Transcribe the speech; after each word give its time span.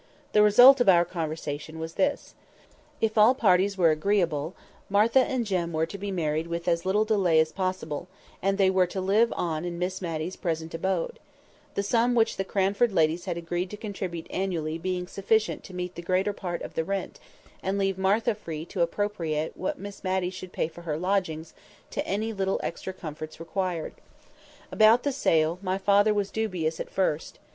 The 0.31 0.41
result 0.41 0.81
of 0.81 0.89
our 0.89 1.05
conversation 1.05 1.77
was 1.77 1.93
this. 1.93 2.33
If 3.01 3.19
all 3.19 3.35
parties 3.35 3.77
were 3.77 3.91
agreeable, 3.91 4.55
Martha 4.89 5.19
and 5.19 5.45
Jem 5.45 5.73
were 5.73 5.85
to 5.85 5.97
be 5.99 6.09
married 6.09 6.47
with 6.47 6.67
as 6.67 6.87
little 6.87 7.05
delay 7.05 7.39
as 7.39 7.51
possible, 7.51 8.07
and 8.41 8.57
they 8.57 8.71
were 8.71 8.87
to 8.87 8.99
live 8.99 9.31
on 9.37 9.63
in 9.63 9.77
Miss 9.77 10.01
Matty's 10.01 10.35
present 10.35 10.73
abode; 10.73 11.19
the 11.75 11.83
sum 11.83 12.15
which 12.15 12.37
the 12.37 12.43
Cranford 12.43 12.91
ladies 12.91 13.25
had 13.25 13.37
agreed 13.37 13.69
to 13.69 13.77
contribute 13.77 14.25
annually 14.31 14.79
being 14.79 15.05
sufficient 15.05 15.63
to 15.65 15.75
meet 15.75 15.93
the 15.93 16.01
greater 16.01 16.33
part 16.33 16.63
of 16.63 16.73
the 16.73 16.83
rent, 16.83 17.19
and 17.61 17.77
leaving 17.77 18.01
Martha 18.01 18.33
free 18.33 18.65
to 18.65 18.81
appropriate 18.81 19.55
what 19.55 19.77
Miss 19.77 20.03
Matty 20.03 20.31
should 20.31 20.51
pay 20.51 20.67
for 20.67 20.81
her 20.81 20.97
lodgings 20.97 21.53
to 21.91 22.03
any 22.07 22.33
little 22.33 22.59
extra 22.63 22.91
comforts 22.91 23.39
required. 23.39 23.93
About 24.71 25.03
the 25.03 25.11
sale, 25.11 25.59
my 25.61 25.77
father 25.77 26.11
was 26.11 26.31
dubious 26.31 26.79
at 26.79 26.89
first. 26.89 27.37